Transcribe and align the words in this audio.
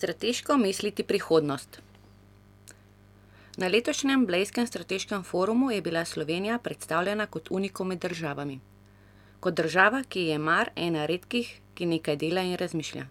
Strateško 0.00 0.56
misliti 0.56 1.02
prihodnost. 1.02 1.80
Na 3.56 3.68
letošnjem 3.68 4.22
Blejskem 4.26 4.66
strateškem 4.66 5.22
forumu 5.22 5.70
je 5.70 5.82
bila 5.82 6.04
Slovenija 6.04 6.58
predstavljena 6.58 7.26
kot 7.26 7.48
unikum 7.50 7.88
med 7.88 7.98
državami. 7.98 8.60
Kot 9.40 9.54
država, 9.54 10.00
ki 10.08 10.20
je 10.20 10.38
mar, 10.38 10.70
ena 10.76 11.04
redkih, 11.06 11.50
ki 11.74 11.86
nekaj 11.86 12.16
dela 12.16 12.40
in 12.40 12.56
razmišlja. 12.56 13.04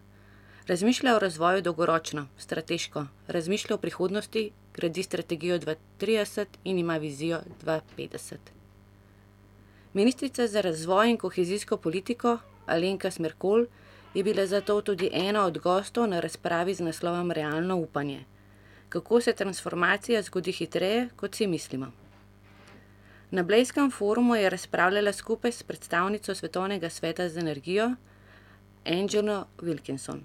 Razmišlja 0.68 1.14
o 1.16 1.20
razvoju 1.20 1.62
dolgoročno, 1.62 2.25
strateško, 2.38 3.06
razmišlja 3.28 3.76
o 3.76 3.78
prihodnosti, 3.78 4.50
gradi 4.74 5.04
strategijo 5.04 5.60
dva 5.60 5.76
trideset 5.98 6.58
in 6.64 6.80
ima 6.80 6.98
vizijo 6.98 7.44
dva 7.62 7.82
petdeset. 7.96 8.42
Ministrica 9.94 10.48
za 10.48 10.62
razvoj 10.62 11.10
in 11.10 11.18
kohezijsko 11.18 11.78
politiko 11.78 12.40
Alenka 12.66 13.12
Smerkolj 13.12 13.68
je 14.14 14.23
bila 14.23 14.46
zato 14.46 14.82
tudi 14.82 15.10
ena 15.14 15.46
od 15.46 15.57
gostov 15.57 16.07
na 16.07 16.20
razpravi 16.20 16.73
z 16.73 16.80
naslovom 16.80 17.32
Realno 17.32 17.77
upanje. 17.77 18.23
Kako 18.90 19.22
se 19.22 19.34
transformacija 19.34 20.22
zgodi 20.22 20.52
hitreje, 20.52 21.09
kot 21.16 21.35
si 21.35 21.48
mislimo. 21.48 21.91
Na 23.32 23.44
blejskem 23.44 23.91
forumu 23.91 24.35
je 24.35 24.49
razpravljala 24.49 25.13
skupaj 25.13 25.52
s 25.52 25.63
predstavnico 25.63 26.35
Svetovnega 26.35 26.90
sveta 26.90 27.30
za 27.30 27.40
energijo 27.40 27.91
Angelo 28.85 29.45
Wilkinson. 29.58 30.20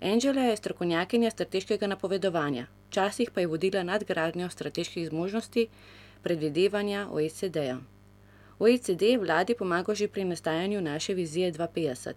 Angela 0.00 0.42
je 0.42 0.56
strokovnjakinja 0.56 1.30
strateškega 1.30 1.86
napovedovanja, 1.86 2.66
včasih 2.88 3.30
pa 3.30 3.40
je 3.40 3.46
vodila 3.46 3.82
nadgradnjo 3.82 4.50
strateških 4.50 5.08
zmožnosti 5.08 5.66
predvidevanja 6.22 7.08
OECD-ja. 7.10 7.78
OECD 8.58 9.02
vladi 9.20 9.54
pomaga 9.54 9.94
že 9.94 10.08
pri 10.08 10.24
nastajanju 10.24 10.80
naše 10.80 11.14
vizije 11.14 11.50
dva 11.50 11.66
petdeset, 11.66 12.16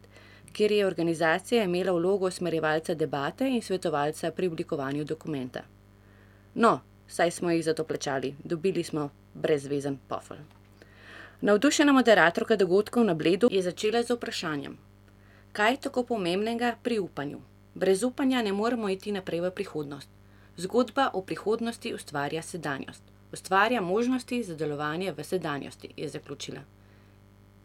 kjer 0.57 0.71
je 0.71 0.85
organizacija 0.85 1.63
imela 1.63 1.91
vlogo 1.91 2.27
usmerjevalca 2.27 2.93
debate 2.93 3.49
in 3.49 3.61
svetovalca 3.61 4.31
pri 4.31 4.48
oblikovanju 4.48 5.03
dokumenta. 5.03 5.61
No, 6.55 6.79
saj 7.07 7.32
smo 7.32 7.51
jih 7.51 7.65
za 7.65 7.73
to 7.73 7.84
plačali, 7.84 8.35
dobili 8.43 8.84
smo 8.84 9.09
brezzvezen 9.34 9.98
pofel. 10.07 10.37
Navdušena 11.41 11.93
moderatorka 11.93 12.55
dogodkov 12.55 13.05
na 13.05 13.13
Bledu 13.13 13.49
je 13.51 13.62
začela 13.62 14.01
z 14.04 14.15
vprašanjem: 14.15 14.77
"Kaj 15.51 15.71
je 15.71 15.77
tako 15.82 16.04
pomembnega 16.04 16.76
pri 16.84 16.99
upanju? 16.99 17.41
Brez 17.76 18.04
upanja 18.04 18.41
ne 18.41 18.54
moremo 18.54 18.89
iti 18.89 19.12
naprej 19.12 19.41
v 19.41 19.51
prihodnost. 19.51 20.10
Zgodba 20.57 21.10
o 21.13 21.21
prihodnosti 21.21 21.93
ustvarja 21.93 22.41
sedanjost. 22.41 23.04
Ustvarja 23.34 23.82
možnosti 23.82 24.43
za 24.43 24.55
delovanje 24.55 25.12
v 25.12 25.23
sedanjosti," 25.23 25.93
je 25.98 26.10
zaključila. 26.10 26.62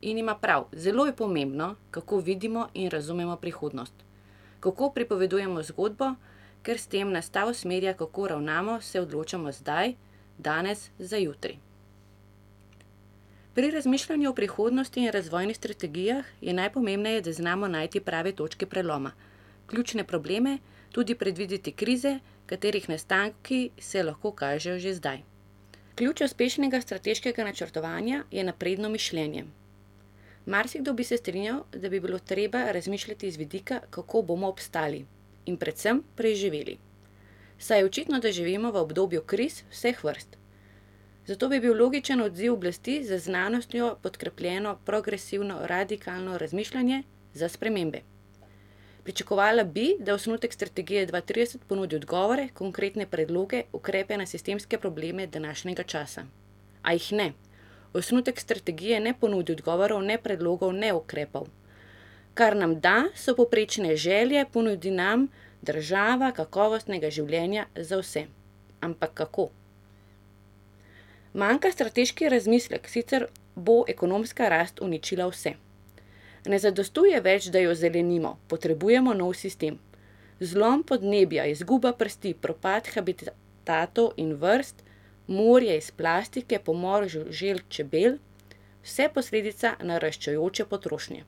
In 0.03 0.19
ima 0.19 0.35
prav, 0.35 0.65
zelo 0.73 1.07
je 1.07 1.17
pomembno, 1.17 1.75
kako 1.91 2.19
vidimo 2.19 2.69
in 2.75 2.91
razumemo 2.91 3.37
prihodnost. 3.37 3.95
Kako 4.61 4.91
pripovedujemo 4.91 5.63
zgodbo, 5.63 6.15
ker 6.63 6.79
s 6.79 6.87
tem 6.87 7.11
nas 7.11 7.31
ta 7.31 7.47
usmerja, 7.47 7.95
kako 7.95 8.29
ravnamo, 8.29 8.81
se 8.81 9.01
odločamo 9.01 9.53
zdaj, 9.53 9.95
danes 10.39 10.91
za 10.99 11.17
jutri. 11.17 11.59
Pri 13.55 13.71
razmišljanju 13.71 14.31
o 14.31 14.35
prihodnosti 14.35 15.01
in 15.01 15.11
razvojnih 15.13 15.57
strategijah 15.57 16.25
je 16.41 16.53
najpomembneje, 16.53 17.21
da 17.21 17.33
znamo 17.33 17.69
najti 17.69 18.01
prave 18.01 18.33
točke 18.33 18.67
preloma. 18.67 19.13
Ključne 19.67 20.05
probleme, 20.05 20.59
tudi 20.93 21.15
predvideti 21.15 21.73
krize, 21.73 22.19
katerih 22.47 22.89
nastanki 22.89 23.71
se 23.79 24.03
lahko 24.03 24.33
kažejo 24.33 24.79
že 24.79 24.95
zdaj. 24.95 25.23
Ključ 25.95 26.21
uspešnega 26.21 26.81
strateškega 26.81 27.45
načrtovanja 27.45 28.25
je 28.31 28.45
napredno 28.45 28.89
mišljenje. 28.89 29.45
Marsikdo 30.47 30.93
bi 30.93 31.05
se 31.05 31.17
strinjal, 31.17 31.63
da 31.73 31.89
bi 31.89 32.01
bilo 32.01 32.19
treba 32.19 32.73
razmišljati 32.73 33.31
z 33.31 33.37
vidika, 33.37 33.81
kako 33.91 34.23
bomo 34.23 34.49
obstali. 34.49 35.05
In 35.47 35.57
predvsem 35.57 36.03
preživeli. 36.17 36.79
Saj 37.59 37.79
je 37.79 37.85
očitno, 37.85 38.19
da 38.19 38.33
živimo 38.33 38.71
v 38.73 38.77
obdobju 38.77 39.23
kriz 39.23 39.63
vseh 39.71 40.05
vrst. 40.05 40.37
Zato 41.27 41.49
bi 41.49 41.61
bil 41.61 41.79
logičen 41.79 42.21
odziv 42.21 42.53
oblasti 42.53 43.05
z 43.05 43.19
znanostjo 43.19 43.97
podkrepljeno 44.03 44.79
progresivno 44.85 45.59
radikalno 45.63 46.39
razmišljanje 46.39 47.03
za 47.35 47.49
spremembe. 47.49 48.01
Pričakovala 49.05 49.65
bi, 49.65 49.97
da 49.99 50.15
osnutek 50.15 50.53
strategije 50.53 51.07
dva 51.07 51.21
trideset 51.21 51.61
ponudi 51.69 51.97
odgovore, 51.97 52.49
konkretne 52.55 53.07
predloge, 53.07 53.63
ukrepe 53.73 54.17
na 54.17 54.27
sistemske 54.27 54.79
probleme 54.79 55.27
današnjega 55.27 55.83
časa. 55.83 56.25
A 56.83 56.93
jih 56.93 57.13
ne. 57.13 57.33
Osnutek 57.95 58.41
strategije 58.41 59.01
ne 59.01 59.15
ponudi 59.15 59.53
odgovorov, 59.53 60.03
ne 60.03 60.19
predlogov, 60.19 60.73
ne 60.73 60.93
ukrepov. 60.93 61.49
Kar 62.35 62.57
nam 62.57 62.79
da, 62.81 63.05
so 63.15 63.35
povprečne 63.37 63.97
želje, 63.97 64.45
ponudi 64.53 64.91
nam 64.91 65.27
država 65.63 66.33
kakovostnega 66.33 67.11
življenja 67.11 67.67
za 67.77 67.99
vse. 68.01 68.25
Ampak 68.81 69.13
kako? 69.15 69.51
Manjka 71.35 71.71
strateški 71.73 72.29
razmislek, 72.29 72.89
sicer 72.89 73.27
bo 73.55 73.85
ekonomska 73.89 74.49
rast 74.49 74.81
uničila 74.81 75.29
vse. 75.29 75.55
Ne 76.47 76.59
zadostuje 76.59 77.21
več, 77.21 77.51
da 77.53 77.61
jo 77.63 77.75
zelenimo, 77.75 78.39
potrebujemo 78.49 79.15
nov 79.15 79.37
sistem. 79.39 79.79
Zlom 80.41 80.83
podnebja, 80.83 81.45
izguba 81.47 81.93
prsti, 81.93 82.35
propad 82.35 82.89
habitatov 82.95 84.17
in 84.17 84.33
vrst, 84.41 84.83
morje 85.27 85.77
iz 85.79 85.91
plastike, 85.91 86.59
pomor 86.59 87.09
žuželk, 87.09 87.63
čebel, 87.69 88.19
vse 88.83 89.09
posledica 89.15 89.75
naraščajoče 89.81 90.65
potrošnje. 90.65 91.25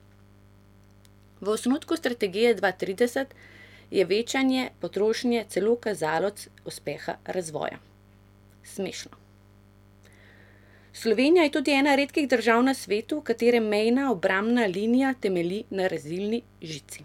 V 1.41 1.49
osnutku 1.49 1.95
strategije 1.95 2.53
dva 2.53 2.71
trideset 2.71 3.35
je 3.91 4.05
večanje 4.05 4.69
potrošnje 4.79 5.45
celo 5.49 5.75
kazalec 5.75 6.47
uspeha 6.65 7.17
razvoja. 7.25 7.77
Smešno. 8.63 9.11
Slovenija 10.93 11.43
je 11.43 11.51
tudi 11.51 11.71
ena 11.71 11.95
redkih 11.95 12.27
držav 12.29 12.63
na 12.63 12.73
svetu, 12.73 13.21
katere 13.21 13.59
mejna 13.59 14.11
obrambna 14.11 14.65
linija 14.65 15.13
temelji 15.21 15.63
na 15.69 15.87
rezilni 15.87 16.41
žici. 16.61 17.03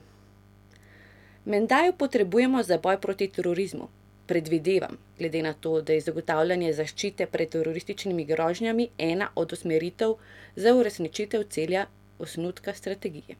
Menda 1.44 1.80
jo 1.84 1.92
potrebujemo 1.92 2.62
za 2.62 2.78
boj 2.78 3.00
proti 3.00 3.28
terorizmu. 3.28 3.88
Predvidevam, 4.30 4.98
glede 5.18 5.42
na 5.42 5.52
to, 5.52 5.80
da 5.82 5.92
je 5.92 6.04
zagotavljanje 6.06 6.72
zaščite 6.72 7.26
pred 7.26 7.50
terorističnimi 7.50 8.24
grožnjami 8.24 8.88
ena 8.98 9.26
od 9.34 9.52
usmeritev 9.52 10.12
za 10.56 10.74
uresničitev 10.74 11.48
cilja 11.50 11.86
osnutka 12.18 12.74
strategije. 12.74 13.36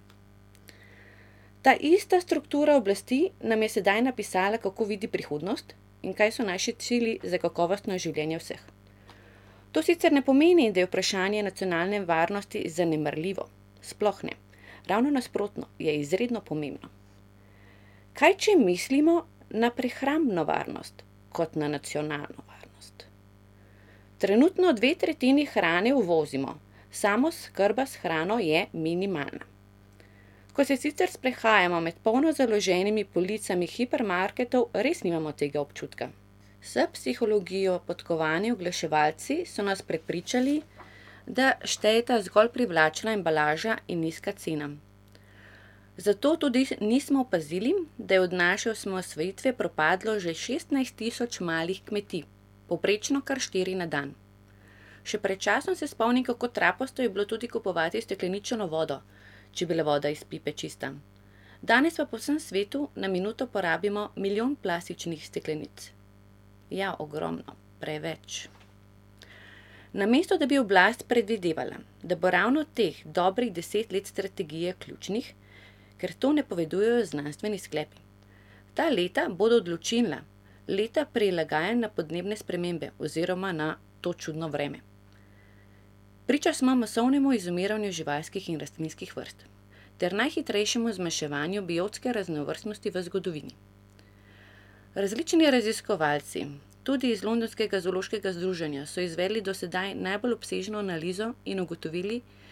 Ta 1.63 1.77
ista 1.81 2.21
struktura 2.21 2.77
oblasti 2.77 3.31
nam 3.41 3.63
je 3.63 3.69
sedaj 3.69 4.03
napisala, 4.03 4.59
kako 4.59 4.85
vidi 4.85 5.09
prihodnost 5.09 5.75
in 6.03 6.15
kaj 6.15 6.33
so 6.33 6.45
naši 6.45 6.73
cilji 6.73 7.19
za 7.23 7.39
kakovostno 7.39 7.99
življenje 7.99 8.39
vseh. 8.43 8.61
To 9.73 9.83
sicer 9.83 10.13
ne 10.13 10.27
pomeni, 10.27 10.73
da 10.73 10.81
je 10.81 10.87
vprašanje 10.91 11.43
nacionalne 11.43 12.01
varnosti 12.05 12.65
zanemarljivo. 12.69 13.47
Sploh 13.83 14.25
ne. 14.25 14.33
Ravno 14.89 15.11
nasprotno, 15.11 15.69
je 15.79 16.01
izredno 16.01 16.41
pomembno. 16.41 16.91
Kaj 18.15 18.35
če 18.37 18.57
mislimo 18.59 19.21
na 19.51 19.71
prehrambno 19.71 20.45
varnost 20.45 21.03
kot 21.29 21.55
na 21.55 21.69
nacionalno 21.69 22.45
varnost? 22.49 23.07
Trenutno 24.19 24.73
dve 24.73 24.95
tretjini 24.95 25.47
hrane 25.47 25.95
uvozimo, 25.95 26.59
samooskrba 26.91 27.87
s 27.87 27.97
hrano 27.97 28.39
je 28.39 28.67
minimalna. 28.73 29.47
Ko 30.53 30.65
se 30.65 30.77
sicer 30.77 31.11
sprehajamo 31.11 31.81
med 31.81 31.95
polno 32.03 32.33
založenimi 32.33 33.05
policami 33.05 33.67
hipermarketov, 33.67 34.67
res 34.75 35.03
nimamo 35.03 35.33
tega 35.33 35.61
občutka. 35.61 36.09
S 36.63 36.87
psihologijo 36.93 37.79
podkovani 37.87 38.53
oglaševalci 38.53 39.45
so 39.47 39.63
nas 39.63 39.83
prepričali, 39.83 40.63
da 41.27 41.53
štejeta 41.65 42.23
zgolj 42.23 42.49
privlačna 42.53 43.13
embalaža 43.13 43.79
in 43.89 44.01
nizka 44.01 44.33
cena. 44.33 44.71
Zato 46.01 46.37
tudi 46.37 46.67
nismo 46.81 47.21
opazili, 47.21 47.75
da 47.99 48.15
je 48.15 48.21
od 48.21 48.33
naše 48.33 48.71
osamosvojitve 48.71 49.53
propadlo 49.53 50.19
že 50.19 50.35
šestnajst 50.35 50.97
tisoč 50.97 51.41
malih 51.41 51.83
kmetij. 51.85 52.23
Povprečno 52.69 53.21
kar 53.21 53.41
štiri 53.41 53.75
na 53.75 53.87
dan. 53.87 54.15
Še 55.05 55.19
pred 55.21 55.39
časom 55.39 55.77
se 55.77 55.87
spomnim, 55.87 56.25
kako 56.25 56.49
trapasto 56.49 57.03
je 57.03 57.09
bilo 57.09 57.25
tudi 57.25 57.49
kupovati 57.49 58.01
stekleničeno 58.01 58.67
vodo, 58.67 58.97
če 59.53 59.65
je 59.65 59.69
bila 59.69 59.85
voda 59.85 60.09
iz 60.09 60.25
pipe 60.25 60.53
čista. 60.53 60.95
Danes 61.63 62.01
pa 62.01 62.07
po 62.09 62.17
vsem 62.17 62.41
svetu 62.41 62.89
na 62.95 63.09
minuto 63.09 63.47
porabimo 63.47 64.07
milijon 64.17 64.57
plastičnih 64.57 65.27
steklenic. 65.27 65.91
Ja, 66.71 66.95
ogromno. 66.99 67.59
Preveč. 67.81 68.49
Namesto 69.93 70.39
da 70.39 70.47
bi 70.47 70.59
oblast 70.59 71.05
predvidevala, 71.09 71.77
da 72.03 72.17
bo 72.17 72.31
ravno 72.31 72.65
teh 72.65 73.05
dobrih 73.05 73.53
deset 73.53 73.93
let 73.93 74.07
strategije 74.07 74.75
ključnih, 74.81 75.35
ker 76.01 76.15
to 76.15 76.33
napovedujejo 76.33 77.05
znanstveni 77.13 77.59
sklepi. 77.59 78.03
Ta 78.75 78.89
leta 78.89 79.29
bodo 79.29 79.61
odločilna. 79.61 80.23
Leta 80.69 81.05
prilagajanj 81.05 81.81
na 81.85 81.89
podnebne 81.89 82.37
spremembe 82.37 82.91
oziroma 82.99 83.53
na 83.53 83.77
to 84.01 84.13
čudno 84.13 84.49
vreme. 84.49 84.81
Priča 86.27 86.53
smo 86.53 86.75
masovnemu 86.75 87.33
izumiranju 87.33 87.93
živalskih 87.93 88.49
in 88.49 88.61
rastlinskih 88.61 89.17
vrst 89.17 89.51
ter 90.01 90.15
najhitrejšemu 90.17 90.93
zmanjševanju 90.93 91.63
biotske 91.63 92.13
raznovrstnosti 92.13 92.91
v 92.91 93.03
zgodovini. 93.03 93.51
Različni 94.95 95.51
raziskovalci, 95.51 96.47
tudi 96.83 97.11
iz 97.13 97.25
londonskega 97.25 97.81
zoološkega 97.81 98.33
združenja, 98.33 98.87
so 98.87 99.05
izvedli 99.05 99.43
do 99.45 99.55
sedaj 99.55 99.93
najbolj 99.95 100.33
obsežno 100.39 100.79
analizo 100.79 101.35
in 101.45 101.61
ugotovili, 101.61 102.23
da 102.23 102.50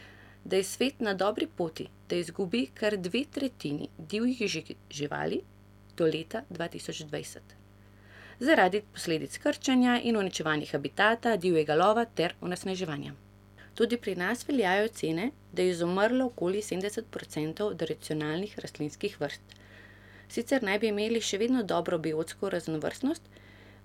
je 0.56 0.64
svet 0.64 1.00
na 1.00 1.14
dobri 1.14 1.46
poti, 1.46 1.88
da 2.08 2.16
izgubi 2.16 2.66
kar 2.74 2.96
dve 2.96 3.24
tretjini 3.30 3.88
divjih 3.98 4.42
živali 4.90 5.40
do 5.96 6.04
leta 6.04 6.42
dva 6.50 6.68
tisoč 6.68 7.02
dvajset 7.04 7.58
zaradi 8.40 8.82
posledic 8.92 9.38
krčenja 9.38 10.00
in 10.02 10.16
uničevanja 10.16 10.66
habitata, 10.72 11.36
divjega 11.36 11.74
lova 11.74 12.04
ter 12.04 12.34
onesnaževanja. 12.40 13.12
Tudi 13.74 13.96
pri 13.96 14.14
nas 14.16 14.44
veljajo 14.48 14.84
ocene, 14.84 15.30
da 15.52 15.62
je 15.62 15.70
izumrlo 15.70 16.26
okoli 16.26 16.62
sedemdeset 16.62 17.10
procentov 17.10 17.74
tradicionalnih 17.78 18.58
rastlinskih 18.58 19.20
vrst. 19.20 19.56
Sicer 20.28 20.62
naj 20.62 20.78
bi 20.78 20.90
imeli 20.92 21.20
še 21.20 21.38
vedno 21.38 21.62
dobro 21.62 21.98
biotsko 21.98 22.50
raznovrstnost, 22.50 23.22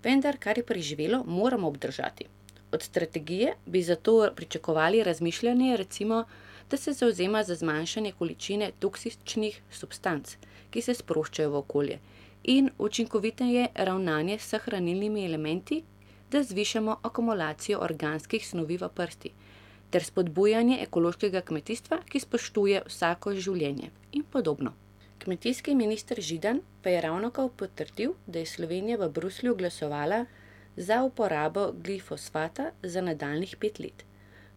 vendar 0.04 0.38
kar 0.39 0.57
je 0.57 0.66
preživelo, 0.66 1.24
moramo 1.25 1.68
obdržati. 1.68 2.25
Od 2.71 2.81
strategije 2.83 3.54
bi 3.66 3.83
zato 3.83 4.18
pričakovali 4.36 5.04
razmišljanje, 5.04 5.77
recimo, 5.77 6.24
da 6.69 6.77
se 6.77 6.94
zavzema 6.94 7.44
za 7.44 7.56
zmanjšanje 7.56 8.12
količine 8.12 8.71
toksičnih 8.80 9.62
substanc, 9.71 10.38
ki 10.71 10.81
se 10.81 10.94
sproščajo 10.94 11.50
v 11.50 11.56
okolje, 11.56 12.00
in 12.44 12.69
učinkoviteje 12.77 13.68
ravnanje 13.75 14.39
s 14.39 14.60
hranilnimi 14.65 15.25
elementi, 15.25 15.83
da 16.31 16.44
zvišamo 16.44 17.00
akumulacijo 17.04 17.80
organskih 17.80 18.48
snovi 18.48 18.77
v 18.77 18.89
prsti 18.89 19.31
ter 19.94 20.01
spodbujanje 20.04 20.80
ekološkega 20.81 21.44
kmetijstva, 21.45 22.00
ki 22.10 22.19
spoštuje 22.24 22.80
vsako 22.88 23.36
življenje, 23.38 23.92
in 24.18 24.24
podobno. 24.36 24.71
Kmetijski 25.21 25.75
minister 25.77 26.18
Židan 26.18 26.63
pa 26.81 26.89
je 26.89 27.04
ravnokar 27.06 27.51
potrdil, 27.59 28.16
da 28.25 28.42
je 28.42 28.50
Slovenija 28.50 28.98
v 28.98 29.12
Bruslju 29.13 29.54
glasovala 29.59 30.24
za 30.75 31.04
uporabo 31.06 31.68
glifosata 31.77 32.71
za 32.81 33.06
nadaljnjih 33.06 33.54
pet 33.62 33.80
let. 33.80 34.04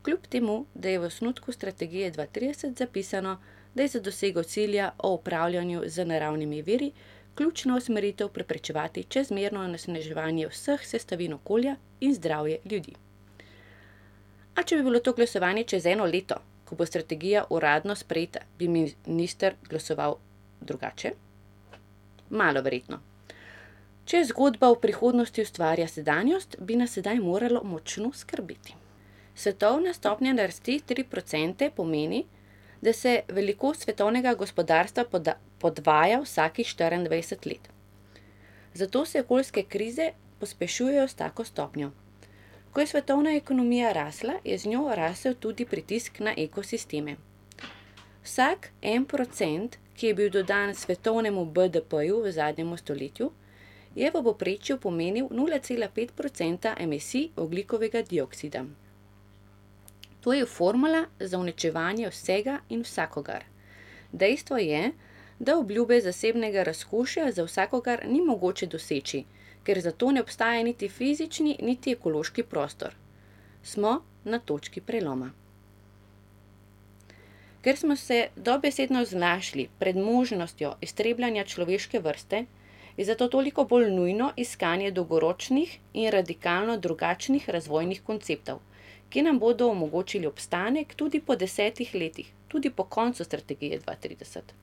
Kljub 0.06 0.26
temu 0.31 0.67
da 0.75 0.88
je 0.88 0.99
v 0.99 1.06
osnutku 1.11 1.53
strategije 1.53 2.11
dva 2.11 2.26
trideset 2.26 2.79
zapisano, 2.79 3.41
da 3.75 3.82
je 3.82 3.88
za 3.88 4.00
dosego 4.00 4.43
cilja 4.43 4.93
o 4.99 5.14
upravljanju 5.14 5.82
z 5.87 6.05
naravnimi 6.05 6.62
viri 6.62 6.93
ključna 7.35 7.76
usmeritev 7.76 8.29
preprečevati 8.29 9.05
čezmerno 9.05 9.61
onesnaževanje 9.61 10.47
vseh 10.47 10.87
sestavin 10.87 11.32
okolja 11.32 11.76
in 12.00 12.14
zdravje 12.14 12.58
ljudi. 12.64 12.94
A 14.55 14.62
če 14.62 14.76
bi 14.76 14.82
bilo 14.82 15.00
to 15.00 15.12
glasovanje 15.12 15.64
čez 15.64 15.87
eno 15.87 16.05
leto, 16.05 16.38
ko 16.64 16.79
bo 16.79 16.87
strategija 16.87 17.44
uradno 17.50 17.94
sprejeta, 17.94 18.47
bi 18.59 18.69
minister 18.69 19.59
glasoval 19.69 20.17
drugače? 20.61 21.12
Malo 22.31 22.62
verjetno. 22.62 23.02
Če 24.05 24.25
zgodba 24.25 24.70
o 24.70 24.81
prihodnosti 24.81 25.43
ustvarja 25.43 25.88
sedanjost, 25.88 26.56
bi 26.61 26.76
nas 26.76 26.93
sedaj 26.93 27.19
moralo 27.19 27.64
močno 27.64 28.12
skrbeti. 28.14 28.86
Svetovna 29.37 29.93
stopnja 29.93 30.33
rasti 30.33 30.81
tri 30.87 31.05
procente 31.05 31.71
pomeni, 31.71 32.25
da 32.81 32.93
se 32.93 33.23
velikost 33.29 33.83
svetovnega 33.83 34.35
gospodarstva 34.35 35.05
podvaja 35.59 36.21
vsakih 36.21 36.67
štiriindvajset 36.67 37.47
let. 37.47 37.69
Zato 38.75 39.05
se 39.05 39.21
okoljske 39.21 39.62
krize 39.62 40.11
pospešujejo 40.41 41.09
s 41.09 41.15
tako 41.15 41.44
stopnjo. 41.44 41.91
Ko 42.73 42.81
je 42.81 42.87
svetovna 42.87 43.35
ekonomija 43.37 43.93
rasla, 43.93 44.33
je 44.44 44.59
z 44.59 44.69
njo 44.69 44.88
rasel 44.94 45.35
tudi 45.35 45.65
pritisk 45.65 46.21
na 46.21 46.35
ekosisteme. 46.37 47.17
Vsak 48.25 48.71
en 48.83 49.05
procent, 49.05 49.77
ki 49.94 50.06
je 50.06 50.15
bil 50.15 50.31
dodan 50.31 50.75
svetovnemu 50.75 51.44
BDP-ju 51.44 52.23
v 52.23 52.33
zadnjem 52.33 52.77
stoletju, 52.77 53.31
je 53.94 54.11
v 54.11 54.23
povprečju 54.23 54.81
pomenil 54.81 55.29
nula 55.31 55.59
cela 55.59 55.88
pet 55.88 56.17
procenta 56.17 56.75
emisij 56.79 57.31
ogljikovega 57.37 58.03
dioksida. 58.03 58.65
To 60.26 60.32
je 60.32 60.46
formula 60.46 61.05
za 61.20 61.38
uničevanje 61.38 62.08
vsega 62.11 62.58
in 62.69 62.81
vsakogar. 62.82 63.44
Dejstvo 64.12 64.56
je, 64.58 64.88
da 65.38 65.55
obljube 65.58 66.00
zasebnega 66.00 66.62
razkošja 66.62 67.28
za 67.32 67.44
vsakogar 67.44 68.02
ni 68.08 68.19
mogoče 68.20 68.67
doseči, 68.67 69.20
ker 69.62 69.81
za 69.81 69.93
to 69.93 70.11
ne 70.11 70.20
obstaja 70.20 70.64
niti 70.67 70.88
fizični 70.88 71.56
niti 71.62 71.93
ekološki 71.93 72.43
prostor. 72.43 72.96
Smo 73.62 74.02
na 74.25 74.38
točki 74.38 74.81
preloma. 74.81 75.31
Ker 77.62 77.76
smo 77.76 77.96
se 77.96 78.28
dobesedno 78.37 79.05
znašli 79.05 79.69
pred 79.78 79.96
možnostjo 79.96 80.75
iztrebljanja 80.81 81.44
človeške 81.44 81.99
vrste, 82.00 82.46
je 82.96 83.05
zato 83.05 83.28
toliko 83.28 83.64
bolj 83.64 83.93
nujno 83.94 84.32
iskanje 84.37 84.90
dolgoročnih 84.90 85.78
in 85.93 86.11
radikalno 86.11 86.76
drugačnih 86.76 87.50
razvojnih 87.50 88.02
konceptov, 88.02 88.58
ki 89.11 89.23
nam 89.23 89.38
bodo 89.38 89.69
omogočili 89.70 90.26
obstanek 90.26 90.94
tudi 90.94 91.20
po 91.20 91.37
desetih 91.37 91.94
letih, 91.94 92.32
tudi 92.49 92.70
po 92.70 92.85
koncu 92.85 93.25
strategije 93.25 93.79
dva 93.79 93.94
trideset. 93.94 94.55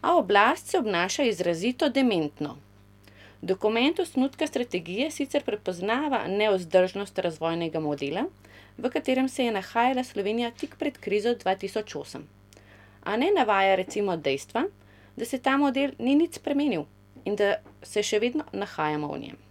A 0.00 0.16
oblast 0.16 0.66
se 0.66 0.78
obnaša 0.78 1.22
izrazito 1.22 1.88
dementno. 1.88 2.56
Dokument 3.42 3.98
osnutka 3.98 4.46
strategije 4.46 5.10
sicer 5.10 5.44
prepoznava 5.44 6.26
nevzdržnost 6.28 7.18
razvojnega 7.18 7.80
modela, 7.80 8.24
v 8.78 8.90
katerem 8.90 9.28
se 9.28 9.44
je 9.44 9.52
nahajala 9.52 10.04
Slovenija 10.04 10.50
tik 10.50 10.76
pred 10.78 10.98
krizo 10.98 11.34
dva 11.34 11.54
tisoč 11.54 11.94
osem. 11.94 12.28
A 13.04 13.16
ne 13.16 13.30
navaja 13.36 13.74
recimo 13.74 14.16
dejstva, 14.16 14.64
da 15.16 15.24
se 15.24 15.38
ta 15.38 15.56
model 15.56 15.90
ni 15.98 16.14
nič 16.14 16.34
spremenil 16.34 16.84
in 17.24 17.36
da 17.36 17.56
se 17.82 18.02
še 18.02 18.18
vedno 18.20 18.44
nahajamo 18.52 19.08
v 19.12 19.18
njem. 19.18 19.45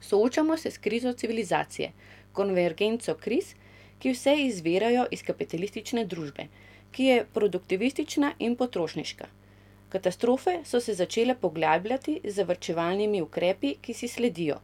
Soočamo 0.00 0.56
se 0.56 0.70
s 0.70 0.78
krizo 0.78 1.12
civilizacije, 1.12 1.92
konvergenco 2.32 3.14
kriz, 3.14 3.54
ki 3.98 4.12
vse 4.12 4.34
izvirajo 4.46 5.06
iz 5.10 5.22
kapitalistične 5.22 6.04
družbe, 6.04 6.46
ki 6.92 7.04
je 7.04 7.26
produktivistična 7.34 8.32
in 8.38 8.56
potrošniška. 8.56 9.26
Katastrofe 9.88 10.60
so 10.64 10.80
se 10.80 10.94
začele 10.94 11.34
poglabljati 11.34 12.20
z 12.24 12.44
varčevalnimi 12.46 13.22
ukrepi, 13.22 13.74
ki 13.82 13.94
si 13.94 14.08
sledijo, 14.08 14.60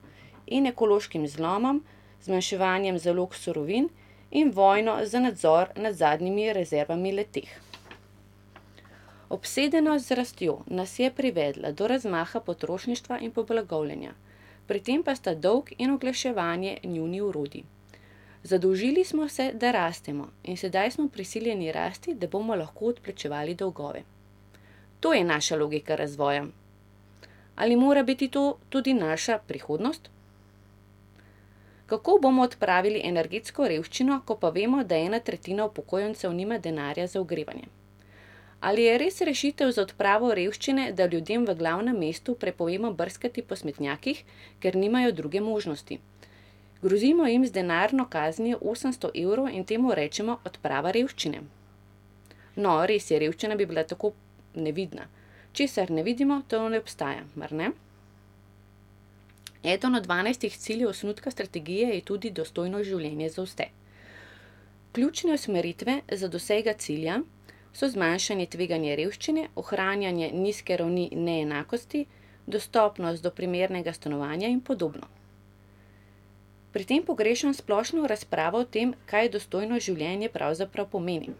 in 0.47 0.67
ekološkim 0.67 1.27
zlomom, 1.29 1.83
zmanjševanjem 2.23 2.99
zalog 2.99 3.35
surovin 3.35 3.89
in 4.31 4.51
vojno 4.51 4.99
za 5.05 5.21
nadzor 5.21 5.69
nad 5.77 5.95
zadnjimi 5.95 6.53
rezervami 6.53 7.13
le-teh. 7.13 7.51
Obsedenost 9.29 10.09
z 10.09 10.15
rastjo 10.15 10.59
nas 10.67 10.99
je 10.99 11.11
privedla 11.11 11.73
do 11.73 11.87
razmaha 11.87 12.41
potrošništva 12.41 13.19
in 13.19 13.31
poblagovljenja, 13.31 14.15
pri 14.67 14.81
tem 14.81 15.03
pa 15.03 15.15
sta 15.15 15.35
dolg 15.35 15.73
in 15.79 15.91
oglaševanje 15.91 16.79
njuni 16.85 17.21
orodji. 17.21 17.65
Zadolžili 18.43 19.05
smo 19.05 19.29
se, 19.29 19.53
da 19.55 19.71
rastemo, 19.73 20.29
in 20.45 20.57
sedaj 20.57 20.91
smo 20.91 21.09
prisiljeni 21.09 21.73
rasti, 21.73 22.15
da 22.15 22.27
bomo 22.27 22.55
lahko 22.55 22.87
odplačevali 22.87 23.55
dolgove. 23.55 24.03
To 25.01 25.13
je 25.13 25.25
naša 25.25 25.57
logika 25.57 25.97
razvoja. 25.97 26.47
Ali 27.57 27.77
mora 27.77 28.03
biti 28.03 28.29
to 28.29 28.59
tudi 28.69 28.95
naša 28.95 29.39
prihodnost? 29.39 30.11
Kako 31.87 32.19
bomo 32.23 32.43
odpravili 32.43 33.01
energetsko 33.05 33.69
revščino, 33.69 34.21
ko 34.27 34.37
pa 34.37 34.51
vemo, 34.51 34.85
da 34.85 34.97
ena 34.97 35.21
tretjina 35.21 35.65
upokojencev 35.65 36.33
nima 36.33 36.59
denarja 36.59 37.07
za 37.07 37.21
ogrevanje? 37.21 37.69
Ali 38.61 38.83
je 38.83 38.99
res 38.99 39.21
rešitev 39.21 39.71
za 39.71 39.83
odpravo 39.83 40.33
revščine, 40.35 40.93
da 40.93 41.07
ljudem 41.07 41.45
v 41.47 41.55
glavnem 41.55 41.99
mestu 41.99 42.35
prepovemo 42.35 42.93
brskati 42.93 43.43
po 43.43 43.57
smetnjakih, 43.57 44.23
ker 44.61 44.77
nimajo 44.77 45.13
druge 45.13 45.41
možnosti? 45.41 46.01
Grozimo 46.83 47.27
jim 47.27 47.47
z 47.47 47.53
denarno 47.53 48.07
kaznijo 48.11 48.59
osemsto 48.61 49.11
evrov 49.15 49.49
in 49.49 49.65
temu 49.65 49.95
rečemo 49.95 50.39
odprava 50.45 50.91
revščine? 50.91 51.43
No, 52.57 52.87
res 52.87 53.11
je, 53.11 53.19
revščina 53.21 53.57
bi 53.57 53.67
bila 53.67 53.85
tako 53.85 54.13
nevidna. 54.55 55.09
Česar 55.53 55.91
ne 55.91 56.03
vidimo, 56.03 56.43
to 56.49 56.69
ne 56.69 56.81
obstaja, 56.81 57.25
mar 57.35 57.53
ne? 57.53 57.71
Eden 59.63 59.95
od 59.95 60.05
dvanajstih 60.05 60.57
ciljev 60.59 60.89
osnutka 60.89 61.31
strategije 61.31 61.89
je 61.95 62.05
tudi 62.05 62.31
dostojno 62.31 62.83
življenje 62.85 63.29
za 63.29 63.43
vse. 63.43 63.67
Ključne 64.93 65.35
usmeritve 65.35 66.01
za 66.13 66.29
dosego 66.29 66.73
cilja 66.79 67.21
so 67.77 67.89
zmanjšanje 67.93 68.47
tveganja 68.55 68.95
revščine, 68.97 69.49
ohranjanje 69.61 70.31
nizke 70.33 70.77
ravni 70.81 71.11
neenakosti, 71.13 72.07
dostopnost 72.47 73.23
do 73.23 73.31
primernega 73.31 73.93
stanovanja 73.93 74.49
in 74.49 74.63
podobno. 74.65 75.11
Pri 76.73 76.85
tem 76.85 77.05
pogrešam 77.05 77.55
splošno 77.55 78.07
razpravo 78.07 78.63
o 78.65 78.65
tem, 78.65 78.95
kaj 79.11 79.31
dostojno 79.37 79.81
življenje 79.81 80.33
pravzaprav 80.33 80.89
pomeni. 80.93 81.35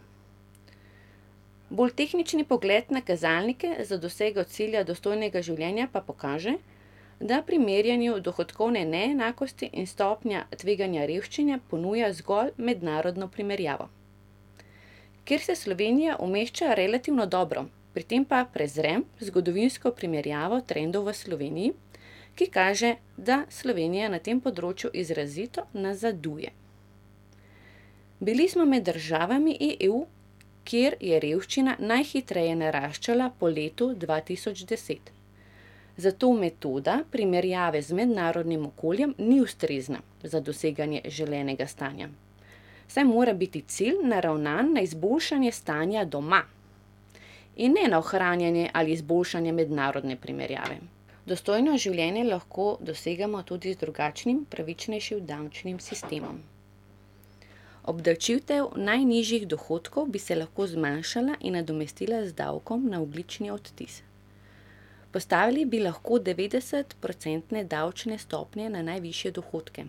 Bolj 1.69 1.91
tehnični 1.99 2.45
pogled 2.45 2.93
na 2.95 3.01
kazalnike 3.01 3.75
za 3.89 3.97
dosego 3.97 4.43
cilja 4.43 4.83
dostojnega 4.87 5.41
življenja 5.41 5.89
pa 5.91 6.01
pokaže, 6.01 6.55
da 7.19 7.41
pri 7.41 7.59
merjenju 7.59 8.19
dohodkovne 8.21 8.85
neenakosti 8.85 9.69
in 9.73 9.87
stopnja 9.89 10.45
tveganja 10.57 11.05
revščine 11.09 11.59
ponuja 11.69 12.13
zgolj 12.13 12.53
mednarodno 12.57 13.27
primerjavo. 13.27 13.89
Kjer 15.27 15.41
se 15.43 15.55
Slovenija 15.55 16.15
umešča 16.23 16.73
relativno 16.73 17.25
dobro, 17.25 17.65
Pri 17.97 18.03
tem 18.05 18.25
pa 18.29 18.43
prezrem 18.45 19.01
zgodovinsko 19.17 19.89
primerjavo 19.97 20.59
trendov 20.61 21.07
v 21.07 21.13
Sloveniji, 21.17 21.69
ki 22.37 22.45
kaže, 22.53 22.91
da 23.17 23.39
Slovenija 23.49 24.05
na 24.13 24.19
tem 24.21 24.37
področju 24.37 24.91
izrazito 24.93 25.63
nazaduje. 25.73 26.51
Bili 28.21 28.45
smo 28.53 28.67
med 28.69 28.85
državami 28.85 29.55
EU, 29.87 30.03
kjer 30.61 30.99
je 31.01 31.17
revščina 31.25 31.79
najhitreje 31.81 32.53
naraščala 32.61 33.31
po 33.39 33.49
letu 33.49 33.89
dva 33.97 34.19
tisoč 34.21 34.61
deset. 34.69 35.09
Zato 35.97 36.29
metoda 36.37 36.99
primerjave 37.09 37.81
z 37.81 37.97
mednarodnim 37.97 38.69
okoljem 38.69 39.17
ni 39.17 39.41
ustrezna 39.41 40.05
za 40.21 40.37
doseganje 40.51 41.01
želenega 41.09 41.65
stanja, 41.65 42.13
saj 42.87 43.03
mora 43.03 43.33
biti 43.33 43.61
cilj 43.61 44.03
naravnan 44.03 44.73
na 44.73 44.81
izboljšanje 44.81 45.51
stanja 45.51 46.05
doma 46.05 46.43
in 47.55 47.73
ne 47.73 47.87
na 47.89 47.99
ohranjanje 47.99 48.69
ali 48.73 48.91
izboljšanje 48.91 49.51
mednarodne 49.51 50.15
primerjave. 50.15 50.77
Dostojno 51.25 51.77
življenje 51.77 52.23
lahko 52.23 52.77
dosegamo 52.81 53.41
tudi 53.43 53.73
z 53.73 53.81
drugačnim, 53.81 54.45
pravičnejšim 54.49 55.25
davčnim 55.25 55.79
sistemom. 55.79 56.37
Obdavčitev 57.87 58.69
najnižjih 58.75 59.47
dohodkov 59.47 60.07
bi 60.13 60.19
se 60.19 60.35
lahko 60.35 60.67
zmanjšala 60.67 61.35
in 61.39 61.53
nadomestila 61.59 62.21
z 62.25 62.35
davkom 62.35 62.89
na 62.91 63.01
ogljični 63.01 63.51
odtis. 63.51 64.01
Postavili 65.11 65.65
bi 65.65 65.79
lahko 65.79 66.19
devetdesetprocentne 66.19 67.63
davčne 67.63 68.17
stopnje 68.17 68.69
na 68.69 68.81
najvišje 68.81 69.31
dohodke. 69.31 69.85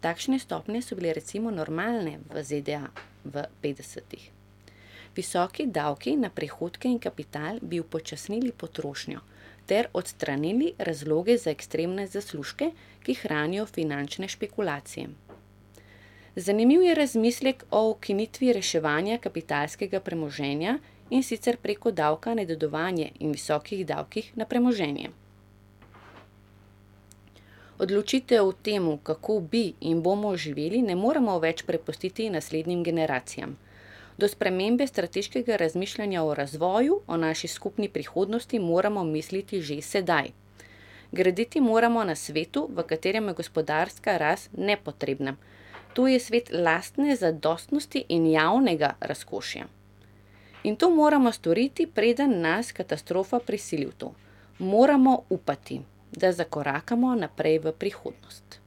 Takšne 0.00 0.38
stopnje 0.38 0.82
so 0.82 0.96
bile 0.96 1.12
recimo 1.12 1.50
normalne 1.50 2.18
v 2.30 2.42
ZDA 2.42 2.90
v 3.24 3.44
petdesetih. 3.62 4.30
Visoki 5.16 5.66
davki 5.66 6.16
na 6.16 6.30
prihodke 6.30 6.88
in 6.88 6.98
kapital 6.98 7.58
bi 7.62 7.80
upočasnili 7.80 8.52
potrošnjo 8.52 9.20
ter 9.66 9.88
odstranili 9.92 10.72
razloge 10.78 11.36
za 11.36 11.50
ekstremne 11.50 12.06
zaslužke, 12.06 12.70
ki 13.04 13.14
hranijo 13.14 13.66
finančne 13.66 14.28
špekulacije. 14.28 15.08
Zanimiv 16.36 16.82
je 16.82 16.94
razmislek 16.94 17.64
o 17.70 17.90
ukinitvi 17.90 18.52
reševanja 18.52 19.18
kapitalskega 19.18 20.00
premoženja, 20.00 20.78
in 21.10 21.22
sicer 21.22 21.56
preko 21.56 21.90
davka 21.90 22.34
na 22.34 22.44
dedovanje 22.44 23.10
in 23.20 23.32
visokih 23.32 23.86
davkih 23.86 24.32
na 24.36 24.44
premoženje. 24.44 25.10
Odločitev 27.78 28.42
o 28.42 28.52
tem, 28.52 28.98
kako 29.02 29.40
bi 29.40 29.72
in 29.80 30.02
bomo 30.02 30.36
živeli, 30.36 30.82
ne 30.82 30.96
moremo 30.98 31.38
več 31.38 31.62
prepustiti 31.62 32.30
naslednjim 32.30 32.82
generacijam. 32.82 33.52
Do 34.18 34.28
spremembe 34.28 34.86
strateškega 34.86 35.56
razmišljanja 35.56 36.24
o 36.24 36.34
razvoju, 36.34 37.00
o 37.06 37.16
naši 37.16 37.48
skupni 37.48 37.88
prihodnosti 37.88 38.58
moramo 38.58 39.04
misliti 39.04 39.60
že 39.62 39.80
sedaj. 39.82 40.32
Graditi 41.12 41.60
moramo 41.60 42.04
na 42.04 42.14
svetu, 42.14 42.66
v 42.70 42.82
katerem 42.82 43.28
je 43.28 43.34
gospodarska 43.34 44.16
rast 44.16 44.50
nepotrebna. 44.56 45.36
To 45.94 46.08
je 46.08 46.20
svet 46.20 46.50
lastne 46.52 47.16
zadostnosti 47.16 48.04
in 48.08 48.26
javnega 48.26 48.94
razkošja. 49.00 49.66
In 50.64 50.76
to 50.76 50.90
moramo 50.90 51.32
storiti, 51.32 51.86
preden 51.86 52.40
nas 52.40 52.72
katastrofa 52.72 53.38
prisili 53.38 53.86
v 53.86 53.94
to. 53.98 54.12
Moramo 54.58 55.22
upati, 55.30 55.80
da 56.12 56.32
zakorakamo 56.32 57.14
naprej 57.14 57.58
v 57.58 57.72
prihodnost. 57.72 58.60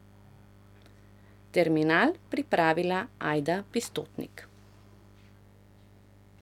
Terminal 1.52 2.14
pripravila 2.30 3.08
Ajda 3.20 3.64
Pistotnik. 3.72 4.51